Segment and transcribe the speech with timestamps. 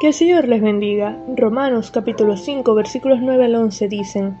[0.00, 1.14] Que el Señor les bendiga.
[1.36, 4.38] Romanos capítulo 5 versículos 9 al 11 dicen,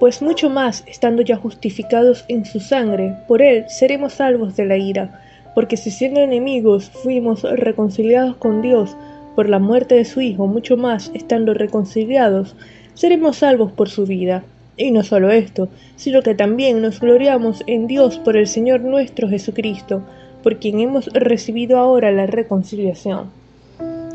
[0.00, 4.78] Pues mucho más, estando ya justificados en su sangre, por él seremos salvos de la
[4.78, 5.20] ira,
[5.54, 8.96] porque si siendo enemigos fuimos reconciliados con Dios
[9.34, 12.56] por la muerte de su Hijo, mucho más, estando reconciliados,
[12.94, 14.44] seremos salvos por su vida.
[14.78, 19.28] Y no solo esto, sino que también nos gloriamos en Dios por el Señor nuestro
[19.28, 20.02] Jesucristo,
[20.42, 23.41] por quien hemos recibido ahora la reconciliación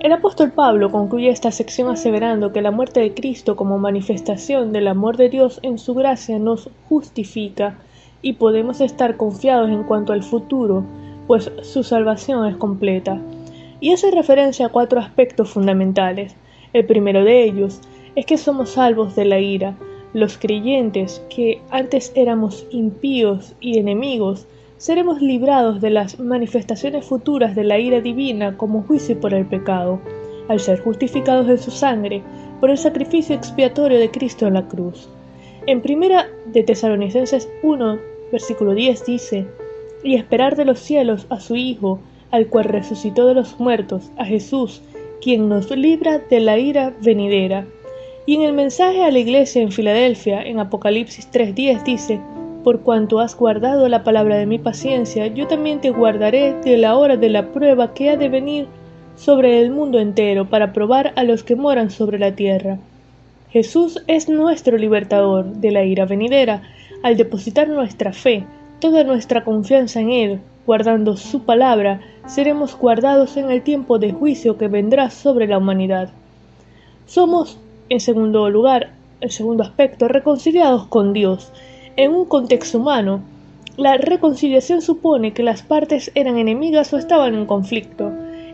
[0.00, 4.88] el apóstol Pablo concluye esta sección aseverando que la muerte de Cristo como manifestación del
[4.88, 7.78] amor de Dios en su gracia nos justifica
[8.22, 10.84] y podemos estar confiados en cuanto al futuro,
[11.26, 13.20] pues su salvación es completa.
[13.78, 16.34] Y hace referencia a cuatro aspectos fundamentales.
[16.72, 17.80] El primero de ellos
[18.16, 19.76] es que somos salvos de la ira.
[20.14, 24.46] Los creyentes, que antes éramos impíos y enemigos,
[24.80, 30.00] seremos librados de las manifestaciones futuras de la ira divina como juicio por el pecado,
[30.48, 32.22] al ser justificados en su sangre
[32.60, 35.06] por el sacrificio expiatorio de Cristo en la cruz.
[35.66, 37.98] En primera de Tesalonicenses 1,
[38.32, 39.46] versículo 10 dice,
[40.02, 44.24] y esperar de los cielos a su Hijo, al cual resucitó de los muertos, a
[44.24, 44.80] Jesús,
[45.20, 47.66] quien nos libra de la ira venidera.
[48.24, 52.20] Y en el mensaje a la iglesia en Filadelfia, en Apocalipsis 3.10 dice,
[52.62, 56.96] por cuanto has guardado la palabra de mi paciencia, yo también te guardaré de la
[56.96, 58.66] hora de la prueba que ha de venir
[59.16, 62.78] sobre el mundo entero para probar a los que moran sobre la tierra.
[63.50, 66.62] Jesús es nuestro libertador de la ira venidera,
[67.02, 68.44] al depositar nuestra fe,
[68.78, 74.56] toda nuestra confianza en Él, guardando su palabra, seremos guardados en el tiempo de juicio
[74.56, 76.10] que vendrá sobre la humanidad.
[77.06, 81.52] Somos, en segundo lugar, el segundo aspecto, reconciliados con Dios,
[82.02, 83.20] en un contexto humano,
[83.76, 88.10] la reconciliación supone que las partes eran enemigas o estaban en conflicto,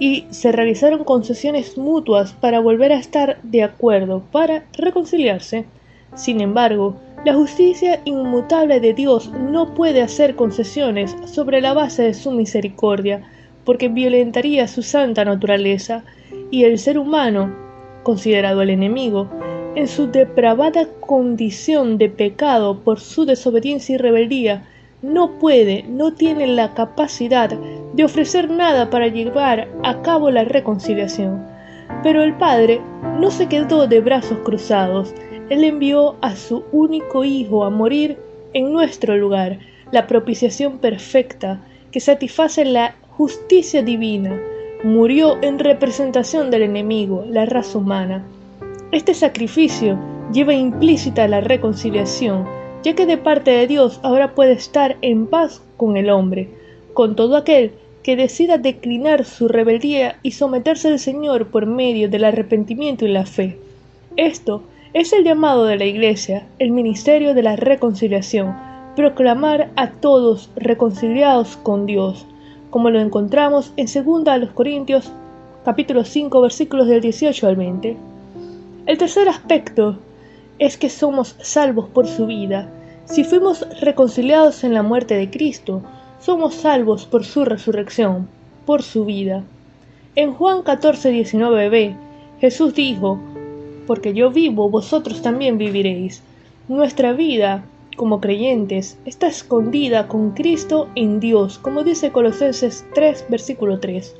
[0.00, 5.66] y se realizaron concesiones mutuas para volver a estar de acuerdo, para reconciliarse.
[6.16, 12.14] Sin embargo, la justicia inmutable de Dios no puede hacer concesiones sobre la base de
[12.14, 13.22] su misericordia,
[13.64, 16.02] porque violentaría su santa naturaleza,
[16.50, 17.54] y el ser humano,
[18.02, 19.28] considerado el enemigo,
[19.78, 24.66] en su depravada condición de pecado por su desobediencia y rebeldía,
[25.02, 31.46] no puede, no tiene la capacidad de ofrecer nada para llevar a cabo la reconciliación.
[32.02, 32.80] Pero el Padre
[33.20, 35.14] no se quedó de brazos cruzados,
[35.48, 38.18] Él envió a su único Hijo a morir
[38.54, 39.60] en nuestro lugar,
[39.92, 41.60] la propiciación perfecta
[41.92, 44.36] que satisface la justicia divina.
[44.82, 48.24] Murió en representación del enemigo, la raza humana
[48.90, 49.98] este sacrificio
[50.32, 52.46] lleva implícita la reconciliación,
[52.82, 56.48] ya que de parte de Dios ahora puede estar en paz con el hombre,
[56.94, 57.72] con todo aquel
[58.02, 63.26] que decida declinar su rebeldía y someterse al Señor por medio del arrepentimiento y la
[63.26, 63.58] fe.
[64.16, 64.62] Esto
[64.94, 68.56] es el llamado de la Iglesia, el ministerio de la reconciliación,
[68.96, 72.26] proclamar a todos reconciliados con Dios,
[72.70, 75.12] como lo encontramos en 2 Corintios
[75.64, 77.96] capítulo 5 versículos del 18 al 20.
[78.88, 79.98] El tercer aspecto
[80.58, 82.72] es que somos salvos por su vida.
[83.04, 85.82] Si fuimos reconciliados en la muerte de Cristo,
[86.20, 88.30] somos salvos por su resurrección,
[88.64, 89.44] por su vida.
[90.14, 91.96] En Juan 14, 19b,
[92.40, 93.20] Jesús dijo,
[93.86, 96.22] Porque yo vivo, vosotros también viviréis.
[96.66, 103.80] Nuestra vida, como creyentes, está escondida con Cristo en Dios, como dice Colosenses 3, versículo
[103.80, 104.16] 3.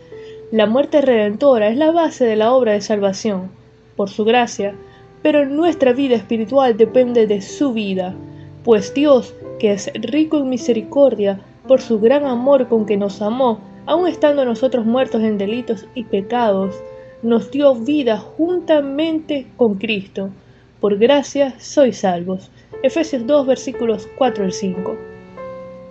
[0.53, 3.57] La muerte redentora es la base de la obra de salvación
[3.99, 4.77] por su gracia,
[5.23, 8.15] pero nuestra vida espiritual depende de su vida,
[8.63, 13.59] pues Dios, que es rico en misericordia, por su gran amor con que nos amó,
[13.87, 16.77] aun estando nosotros muertos en delitos y pecados,
[17.23, 20.31] nos dio vida juntamente con Cristo.
[20.79, 22.53] Por gracia sois salvos.
[22.85, 24.97] Efesios 2 versículos 4 al 5.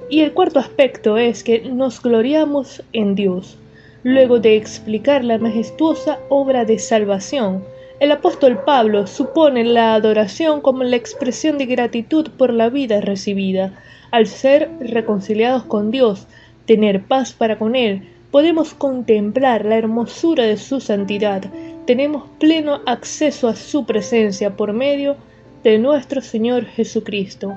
[0.09, 3.57] Y el cuarto aspecto es que nos gloriamos en Dios.
[4.03, 7.63] Luego de explicar la majestuosa obra de salvación,
[7.99, 13.73] el apóstol Pablo supone la adoración como la expresión de gratitud por la vida recibida.
[14.11, 16.27] Al ser reconciliados con Dios,
[16.65, 21.43] tener paz para con Él, podemos contemplar la hermosura de su santidad,
[21.87, 25.15] tenemos pleno acceso a su presencia por medio
[25.63, 27.53] de nuestro Señor Jesucristo.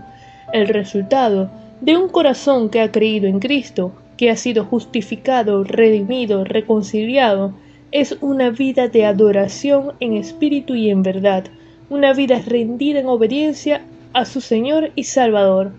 [0.52, 1.50] El resultado
[1.80, 7.54] de un corazón que ha creído en Cristo, que ha sido justificado, redimido, reconciliado,
[7.92, 11.44] es una vida de adoración en espíritu y en verdad,
[11.88, 13.82] una vida rendida en obediencia
[14.12, 15.72] a su Señor y Salvador.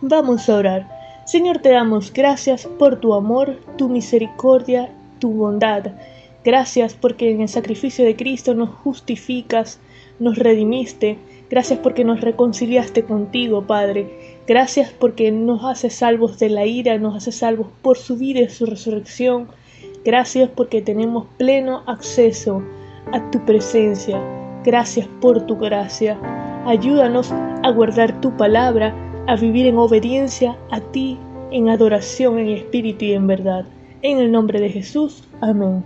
[0.00, 0.88] Vamos a orar.
[1.26, 4.90] Señor, te damos gracias por tu amor, tu misericordia,
[5.20, 5.92] tu bondad.
[6.44, 9.78] Gracias porque en el sacrificio de Cristo nos justificas,
[10.18, 11.18] nos redimiste.
[11.48, 14.38] Gracias porque nos reconciliaste contigo, Padre.
[14.48, 18.48] Gracias porque nos haces salvos de la ira, nos haces salvos por su vida y
[18.48, 19.48] su resurrección.
[20.04, 22.62] Gracias porque tenemos pleno acceso
[23.12, 24.18] a tu presencia.
[24.64, 26.18] Gracias por tu gracia.
[26.66, 28.94] Ayúdanos a guardar tu palabra,
[29.26, 31.18] a vivir en obediencia a ti,
[31.50, 33.64] en adoración, en espíritu y en verdad.
[34.02, 35.24] En el nombre de Jesús.
[35.40, 35.84] Amén.